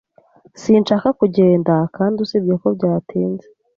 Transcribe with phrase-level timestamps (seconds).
[0.61, 3.45] Sinshaka kugenda, kandi usibye ko byatinze.